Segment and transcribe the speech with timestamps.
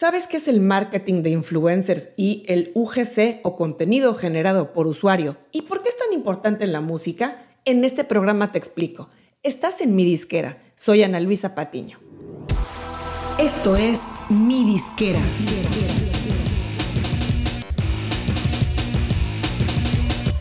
[0.00, 5.36] ¿Sabes qué es el marketing de influencers y el UGC o contenido generado por usuario?
[5.50, 7.44] ¿Y por qué es tan importante en la música?
[7.64, 9.10] En este programa te explico.
[9.42, 10.62] Estás en mi disquera.
[10.76, 11.98] Soy Ana Luisa Patiño.
[13.40, 15.18] Esto es mi disquera.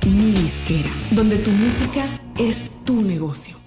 [0.06, 2.06] Mi disquera, donde tu música
[2.38, 3.67] es tu negocio.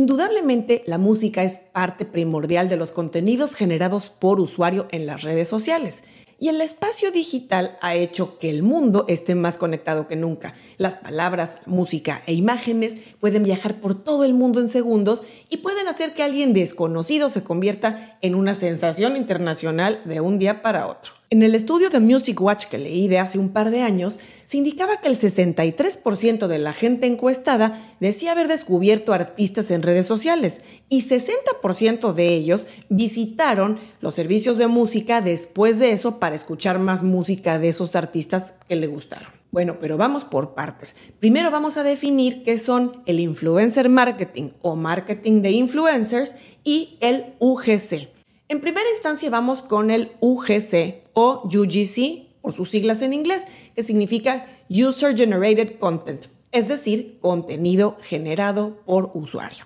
[0.00, 5.46] Indudablemente, la música es parte primordial de los contenidos generados por usuario en las redes
[5.46, 6.04] sociales.
[6.38, 10.54] Y el espacio digital ha hecho que el mundo esté más conectado que nunca.
[10.78, 15.86] Las palabras, música e imágenes pueden viajar por todo el mundo en segundos y pueden
[15.86, 21.19] hacer que alguien desconocido se convierta en una sensación internacional de un día para otro.
[21.32, 24.56] En el estudio de Music Watch que leí de hace un par de años, se
[24.56, 30.62] indicaba que el 63% de la gente encuestada decía haber descubierto artistas en redes sociales
[30.88, 37.04] y 60% de ellos visitaron los servicios de música después de eso para escuchar más
[37.04, 39.30] música de esos artistas que le gustaron.
[39.52, 40.96] Bueno, pero vamos por partes.
[41.20, 47.34] Primero vamos a definir qué son el influencer marketing o marketing de influencers y el
[47.38, 48.08] UGC.
[48.50, 53.82] En primera instancia vamos con el UGC o UGC por sus siglas en inglés, que
[53.82, 59.64] significa User Generated Content, es decir, contenido generado por usuario.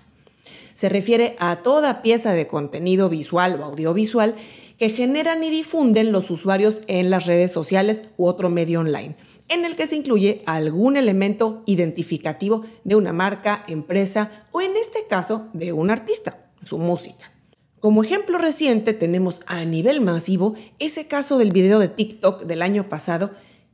[0.73, 4.35] Se refiere a toda pieza de contenido visual o audiovisual
[4.77, 9.15] que generan y difunden los usuarios en las redes sociales u otro medio online,
[9.47, 15.07] en el que se incluye algún elemento identificativo de una marca, empresa o en este
[15.09, 17.34] caso de un artista, su música.
[17.85, 22.89] Como ejemplo reciente tenemos a nivel masivo ese caso del video de TikTok del año
[22.89, 23.29] pasado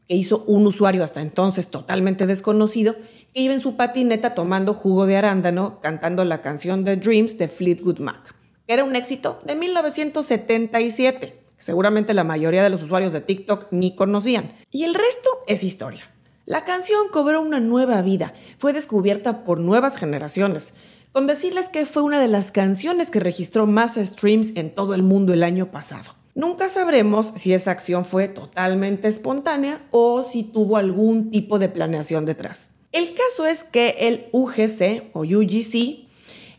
[0.05, 2.97] que hizo un usuario hasta entonces totalmente desconocido
[3.33, 7.47] que iba en su patineta tomando jugo de arándano cantando la canción The Dreams de
[7.47, 8.35] Fleetwood Mac,
[8.67, 11.39] que era un éxito de 1977.
[11.57, 14.57] Seguramente la mayoría de los usuarios de TikTok ni conocían.
[14.71, 16.11] Y el resto es historia.
[16.45, 20.73] La canción cobró una nueva vida, fue descubierta por nuevas generaciones
[21.11, 25.03] con decirles que fue una de las canciones que registró más streams en todo el
[25.03, 26.15] mundo el año pasado.
[26.35, 32.25] Nunca sabremos si esa acción fue totalmente espontánea o si tuvo algún tipo de planeación
[32.25, 32.71] detrás.
[32.93, 36.07] El caso es que el UGC o UGC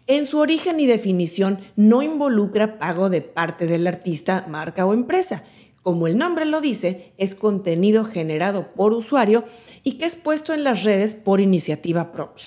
[0.06, 5.44] en su origen y definición no involucra pago de parte del artista, marca o empresa.
[5.82, 9.44] Como el nombre lo dice, es contenido generado por usuario
[9.82, 12.46] y que es puesto en las redes por iniciativa propia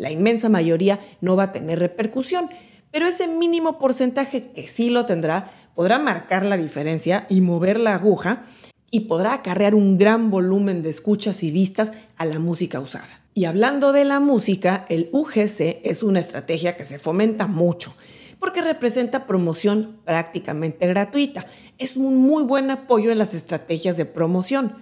[0.00, 2.48] la inmensa mayoría no va a tener repercusión,
[2.90, 7.94] pero ese mínimo porcentaje que sí lo tendrá podrá marcar la diferencia y mover la
[7.94, 8.42] aguja
[8.90, 13.20] y podrá acarrear un gran volumen de escuchas y vistas a la música usada.
[13.34, 17.94] Y hablando de la música, el UGC es una estrategia que se fomenta mucho
[18.40, 21.46] porque representa promoción prácticamente gratuita.
[21.76, 24.76] Es un muy buen apoyo en las estrategias de promoción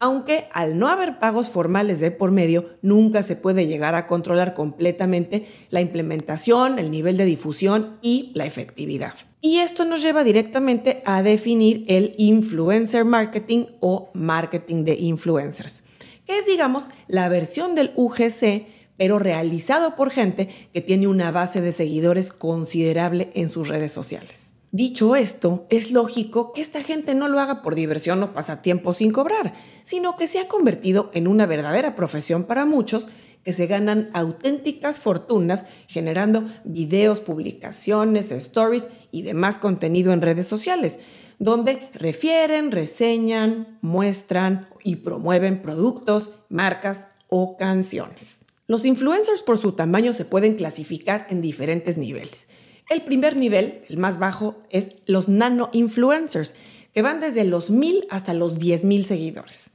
[0.00, 4.54] aunque al no haber pagos formales de por medio, nunca se puede llegar a controlar
[4.54, 9.12] completamente la implementación, el nivel de difusión y la efectividad.
[9.42, 15.84] Y esto nos lleva directamente a definir el influencer marketing o marketing de influencers,
[16.26, 18.66] que es, digamos, la versión del UGC,
[18.96, 24.54] pero realizado por gente que tiene una base de seguidores considerable en sus redes sociales.
[24.72, 29.10] Dicho esto, es lógico que esta gente no lo haga por diversión o pasatiempo sin
[29.10, 33.08] cobrar, sino que se ha convertido en una verdadera profesión para muchos
[33.44, 41.00] que se ganan auténticas fortunas generando videos, publicaciones, stories y demás contenido en redes sociales,
[41.40, 48.42] donde refieren, reseñan, muestran y promueven productos, marcas o canciones.
[48.68, 52.46] Los influencers por su tamaño se pueden clasificar en diferentes niveles.
[52.90, 56.54] El primer nivel, el más bajo, es los nano influencers,
[56.92, 59.70] que van desde los mil hasta los diez mil seguidores.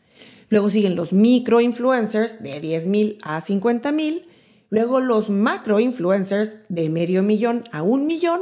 [0.50, 4.28] Luego siguen los micro influencers de 10 mil a 50 mil.
[4.70, 8.42] Luego los macro influencers de medio millón a un millón.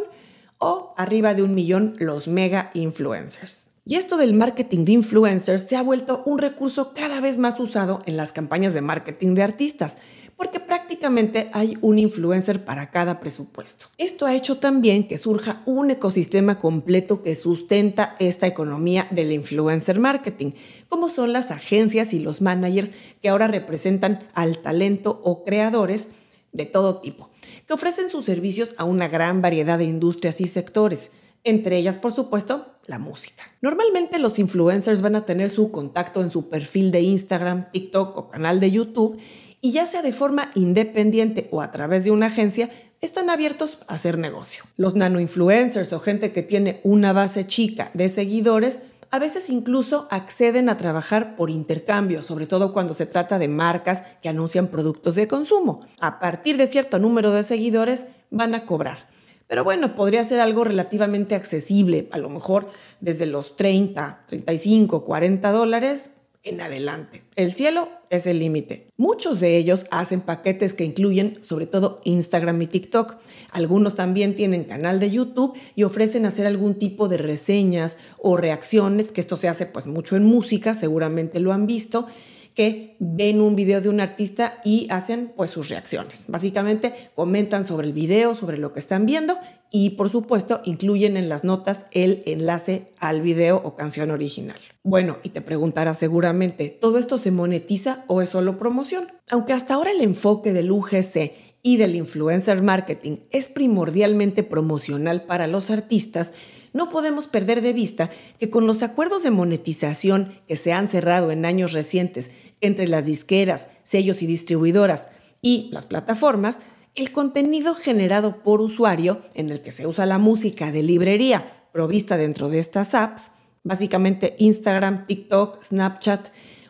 [0.57, 3.69] O arriba de un millón los mega influencers.
[3.85, 8.02] Y esto del marketing de influencers se ha vuelto un recurso cada vez más usado
[8.05, 9.97] en las campañas de marketing de artistas,
[10.35, 13.88] porque prácticamente hay un influencer para cada presupuesto.
[13.97, 20.00] Esto ha hecho también que surja un ecosistema completo que sustenta esta economía del influencer
[20.00, 20.52] marketing,
[20.90, 26.09] como son las agencias y los managers que ahora representan al talento o creadores
[26.52, 27.30] de todo tipo,
[27.68, 31.12] que ofrecen sus servicios a una gran variedad de industrias y sectores
[31.44, 33.44] entre ellas, por supuesto, la música.
[33.62, 38.30] Normalmente los influencers van a tener su contacto en su perfil de Instagram, TikTok o
[38.30, 39.20] canal de YouTube
[39.63, 42.69] y ya sea de forma independiente o a través de una agencia,
[42.99, 44.65] están abiertos a hacer negocio.
[44.75, 50.67] Los nano-influencers o gente que tiene una base chica de seguidores a veces incluso acceden
[50.67, 55.29] a trabajar por intercambio, sobre todo cuando se trata de marcas que anuncian productos de
[55.29, 55.87] consumo.
[56.01, 59.07] A partir de cierto número de seguidores van a cobrar.
[59.47, 62.67] Pero bueno, podría ser algo relativamente accesible, a lo mejor
[62.99, 67.23] desde los 30, 35, 40 dólares en adelante.
[67.35, 68.87] El cielo es el límite.
[68.97, 73.16] Muchos de ellos hacen paquetes que incluyen sobre todo Instagram y TikTok.
[73.51, 79.11] Algunos también tienen canal de YouTube y ofrecen hacer algún tipo de reseñas o reacciones,
[79.11, 82.07] que esto se hace pues mucho en música, seguramente lo han visto
[82.55, 86.26] que ven un video de un artista y hacen pues sus reacciones.
[86.28, 89.38] Básicamente comentan sobre el video, sobre lo que están viendo
[89.72, 94.59] y por supuesto incluyen en las notas el enlace al video o canción original.
[94.84, 99.08] Bueno, y te preguntarás seguramente, ¿todo esto se monetiza o es solo promoción?
[99.29, 101.34] Aunque hasta ahora el enfoque del UGC
[101.64, 106.34] y del influencer marketing es primordialmente promocional para los artistas,
[106.73, 108.09] no podemos perder de vista
[108.40, 112.31] que con los acuerdos de monetización que se han cerrado en años recientes
[112.61, 115.08] entre las disqueras, sellos y distribuidoras
[115.41, 116.59] y las plataformas,
[116.96, 122.17] el contenido generado por usuario en el que se usa la música de librería provista
[122.17, 123.31] dentro de estas apps,
[123.64, 126.29] básicamente Instagram, TikTok, Snapchat,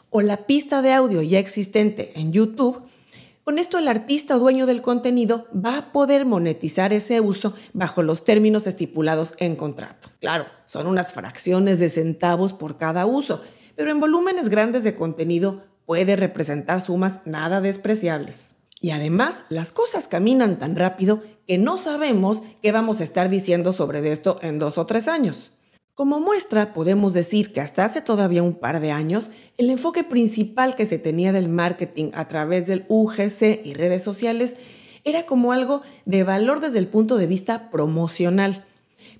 [0.09, 2.83] o la pista de audio ya existente en YouTube,
[3.43, 8.01] con esto el artista o dueño del contenido va a poder monetizar ese uso bajo
[8.01, 10.09] los términos estipulados en contrato.
[10.19, 13.41] Claro, son unas fracciones de centavos por cada uso,
[13.75, 18.55] pero en volúmenes grandes de contenido puede representar sumas nada despreciables.
[18.79, 23.73] Y además, las cosas caminan tan rápido que no sabemos qué vamos a estar diciendo
[23.73, 25.51] sobre esto en dos o tres años.
[25.93, 30.75] Como muestra, podemos decir que hasta hace todavía un par de años, el enfoque principal
[30.75, 34.57] que se tenía del marketing a través del UGC y redes sociales
[35.03, 38.65] era como algo de valor desde el punto de vista promocional.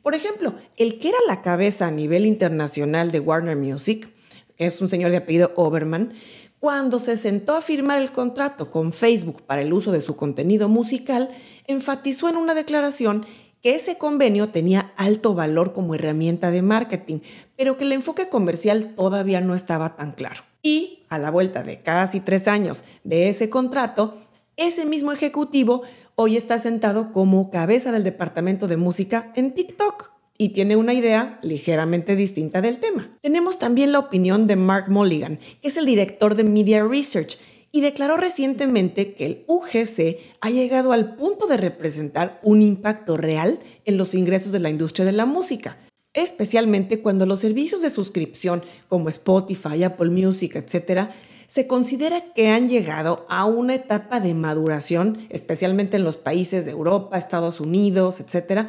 [0.02, 4.12] Por ejemplo, el que era la cabeza a nivel internacional de Warner Music,
[4.58, 6.14] que es un señor de apellido Oberman,
[6.60, 10.70] cuando se sentó a firmar el contrato con Facebook para el uso de su contenido
[10.70, 11.30] musical,
[11.68, 13.26] enfatizó en una declaración
[13.64, 17.20] que ese convenio tenía alto valor como herramienta de marketing,
[17.56, 20.42] pero que el enfoque comercial todavía no estaba tan claro.
[20.62, 24.18] Y a la vuelta de casi tres años de ese contrato,
[24.58, 25.84] ese mismo ejecutivo
[26.16, 31.40] hoy está sentado como cabeza del departamento de música en TikTok y tiene una idea
[31.42, 33.18] ligeramente distinta del tema.
[33.22, 37.38] Tenemos también la opinión de Mark Mulligan, que es el director de Media Research
[37.76, 43.60] y declaró recientemente que el UGC ha llegado al punto de representar un impacto real
[43.84, 45.80] en los ingresos de la industria de la música,
[46.14, 51.10] especialmente cuando los servicios de suscripción como Spotify, Apple Music, etc.,
[51.48, 56.72] se considera que han llegado a una etapa de maduración, especialmente en los países de
[56.72, 58.68] Europa, Estados Unidos, etc.,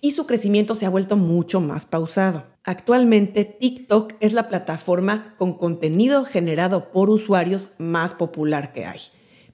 [0.00, 2.44] y su crecimiento se ha vuelto mucho más pausado.
[2.64, 9.00] Actualmente TikTok es la plataforma con contenido generado por usuarios más popular que hay.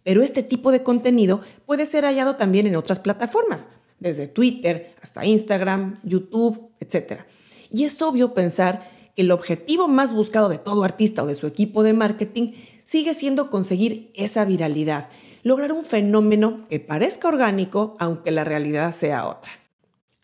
[0.02, 5.26] Pero este tipo de contenido puede ser hallado también en otras plataformas, desde Twitter hasta
[5.26, 7.22] Instagram, YouTube, etc.
[7.70, 11.46] Y es obvio pensar que el objetivo más buscado de todo artista o de su
[11.46, 12.52] equipo de marketing
[12.84, 15.08] sigue siendo conseguir esa viralidad,
[15.42, 19.65] lograr un fenómeno que parezca orgánico aunque la realidad sea otra.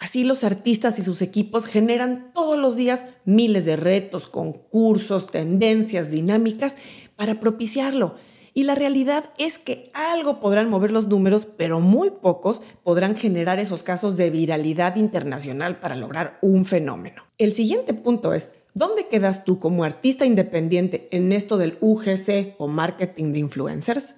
[0.03, 6.11] Así los artistas y sus equipos generan todos los días miles de retos, concursos, tendencias,
[6.11, 6.77] dinámicas
[7.15, 8.17] para propiciarlo.
[8.53, 13.61] Y la realidad es que algo podrán mover los números, pero muy pocos podrán generar
[13.61, 17.23] esos casos de viralidad internacional para lograr un fenómeno.
[17.39, 22.67] El siguiente punto es, ¿dónde quedas tú como artista independiente en esto del UGC o
[22.67, 24.17] marketing de influencers?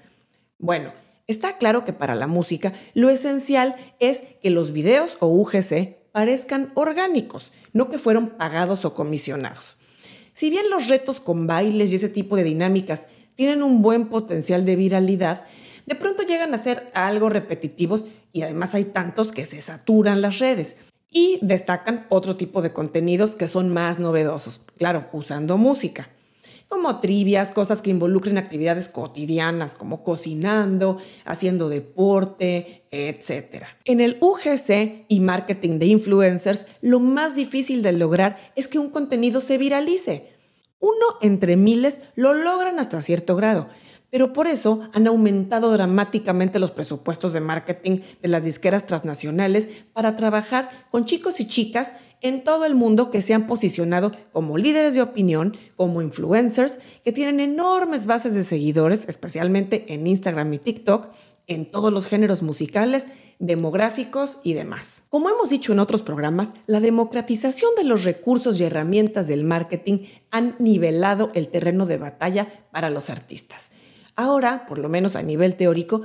[0.59, 0.93] Bueno,
[1.27, 6.71] Está claro que para la música lo esencial es que los videos o UGC parezcan
[6.75, 9.79] orgánicos, no que fueron pagados o comisionados.
[10.35, 13.05] Si bien los retos con bailes y ese tipo de dinámicas
[13.37, 15.45] tienen un buen potencial de viralidad,
[15.87, 20.41] de pronto llegan a ser algo repetitivos y además hay tantos que se saturan las
[20.41, 20.77] redes.
[21.11, 26.11] Y destacan otro tipo de contenidos que son más novedosos, claro, usando música
[26.69, 33.65] como trivias, cosas que involucren actividades cotidianas como cocinando, haciendo deporte, etc.
[33.85, 38.91] En el UGC y marketing de influencers, lo más difícil de lograr es que un
[38.91, 40.33] contenido se viralice.
[40.81, 43.69] Uno entre miles lo logran hasta cierto grado,
[44.11, 50.15] pero por eso han aumentado dramáticamente los presupuestos de marketing de las disqueras transnacionales para
[50.15, 51.95] trabajar con chicos y chicas
[52.25, 57.13] en todo el mundo que se han posicionado como líderes de opinión, como influencers, que
[57.13, 61.09] tienen enormes bases de seguidores, especialmente en Instagram y TikTok,
[61.47, 65.03] en todos los géneros musicales, demográficos y demás.
[65.11, 70.07] Como hemos dicho en otros programas, la democratización de los recursos y herramientas del marketing
[70.31, 73.73] han nivelado el terreno de batalla para los artistas.
[74.17, 76.01] Ahora, por lo menos a nivel teórico,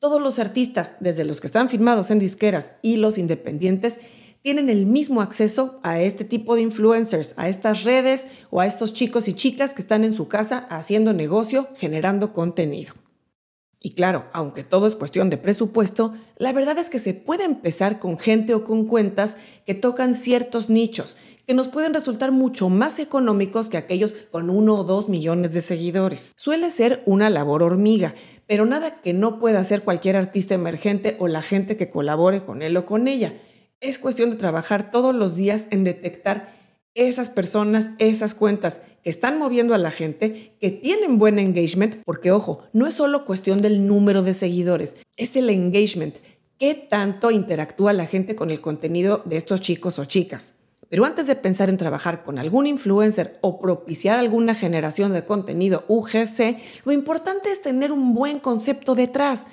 [0.00, 4.00] todos los artistas, desde los que están firmados en disqueras y los independientes,
[4.42, 8.94] tienen el mismo acceso a este tipo de influencers, a estas redes o a estos
[8.94, 12.94] chicos y chicas que están en su casa haciendo negocio, generando contenido.
[13.82, 17.98] Y claro, aunque todo es cuestión de presupuesto, la verdad es que se puede empezar
[17.98, 21.16] con gente o con cuentas que tocan ciertos nichos,
[21.46, 25.62] que nos pueden resultar mucho más económicos que aquellos con uno o dos millones de
[25.62, 26.32] seguidores.
[26.36, 28.14] Suele ser una labor hormiga,
[28.46, 32.60] pero nada que no pueda hacer cualquier artista emergente o la gente que colabore con
[32.60, 33.32] él o con ella.
[33.80, 36.54] Es cuestión de trabajar todos los días en detectar
[36.94, 42.30] esas personas, esas cuentas que están moviendo a la gente, que tienen buen engagement, porque
[42.30, 46.16] ojo, no es solo cuestión del número de seguidores, es el engagement,
[46.58, 50.56] qué tanto interactúa la gente con el contenido de estos chicos o chicas.
[50.90, 55.84] Pero antes de pensar en trabajar con algún influencer o propiciar alguna generación de contenido
[55.88, 59.46] UGC, lo importante es tener un buen concepto detrás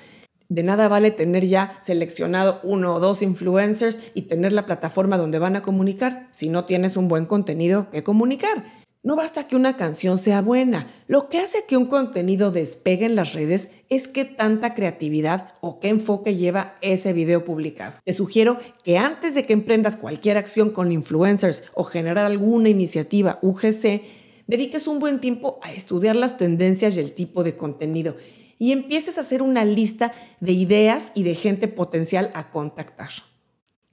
[0.48, 5.38] de nada vale tener ya seleccionado uno o dos influencers y tener la plataforma donde
[5.38, 8.64] van a comunicar si no tienes un buen contenido que comunicar.
[9.02, 10.90] No basta que una canción sea buena.
[11.06, 15.78] Lo que hace que un contenido despegue en las redes es qué tanta creatividad o
[15.78, 17.94] qué enfoque lleva ese video publicado.
[18.04, 23.38] Te sugiero que antes de que emprendas cualquier acción con influencers o generar alguna iniciativa
[23.40, 24.02] UGC,
[24.48, 28.16] dediques un buen tiempo a estudiar las tendencias y el tipo de contenido
[28.58, 33.10] y empieces a hacer una lista de ideas y de gente potencial a contactar.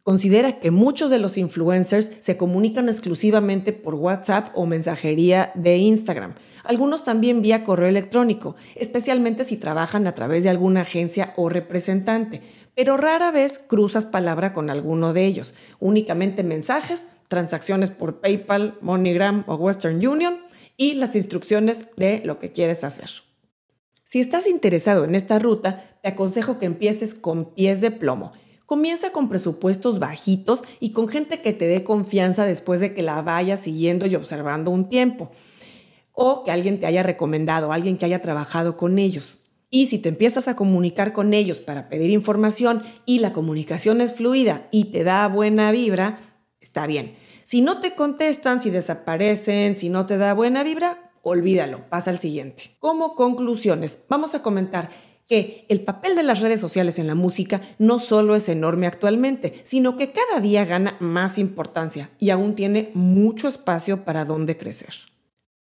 [0.03, 6.35] Considera que muchos de los influencers se comunican exclusivamente por WhatsApp o mensajería de Instagram,
[6.63, 12.41] algunos también vía correo electrónico, especialmente si trabajan a través de alguna agencia o representante,
[12.75, 19.43] pero rara vez cruzas palabra con alguno de ellos, únicamente mensajes, transacciones por PayPal, MoneyGram
[19.47, 20.39] o Western Union
[20.77, 23.09] y las instrucciones de lo que quieres hacer.
[24.07, 28.33] Si estás interesado en esta ruta, te aconsejo que empieces con pies de plomo.
[28.67, 33.23] Comienza con presupuestos bajitos y con gente que te dé confianza después de que la
[33.23, 35.31] vayas siguiendo y observando un tiempo.
[36.11, 39.39] O que alguien te haya recomendado, alguien que haya trabajado con ellos.
[39.71, 44.13] Y si te empiezas a comunicar con ellos para pedir información y la comunicación es
[44.13, 46.19] fluida y te da buena vibra,
[46.61, 47.15] está bien.
[47.43, 52.19] Si no te contestan, si desaparecen, si no te da buena vibra, olvídalo, pasa al
[52.19, 52.75] siguiente.
[52.79, 54.89] Como conclusiones, vamos a comentar
[55.27, 59.59] que el papel de las redes sociales en la música no solo es enorme actualmente,
[59.63, 64.93] sino que cada día gana más importancia y aún tiene mucho espacio para donde crecer.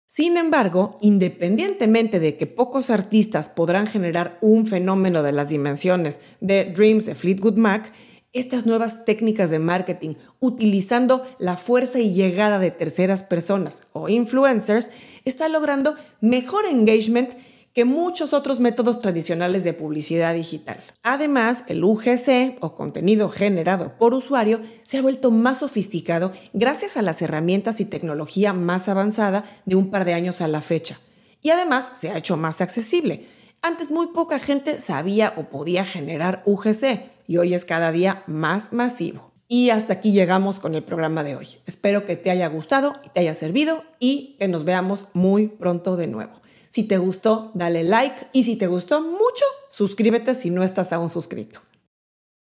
[0.06, 6.66] Sin embargo, independientemente de que pocos artistas podrán generar un fenómeno de las dimensiones de
[6.66, 7.90] Dreams de Fleetwood Mac,
[8.34, 14.90] estas nuevas técnicas de marketing utilizando la fuerza y llegada de terceras personas o influencers
[15.24, 17.30] está logrando mejor engagement
[17.72, 20.82] que muchos otros métodos tradicionales de publicidad digital.
[21.02, 27.02] Además, el UGC o contenido generado por usuario se ha vuelto más sofisticado gracias a
[27.02, 31.00] las herramientas y tecnología más avanzada de un par de años a la fecha.
[31.40, 33.26] Y además se ha hecho más accesible.
[33.60, 38.72] Antes muy poca gente sabía o podía generar UGC y hoy es cada día más
[38.72, 39.32] masivo.
[39.48, 41.48] Y hasta aquí llegamos con el programa de hoy.
[41.66, 45.96] Espero que te haya gustado y te haya servido y que nos veamos muy pronto
[45.96, 46.32] de nuevo.
[46.70, 51.10] Si te gustó, dale like y si te gustó mucho, suscríbete si no estás aún
[51.10, 51.60] suscrito.